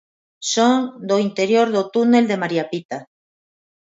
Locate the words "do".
1.09-1.15, 1.75-1.81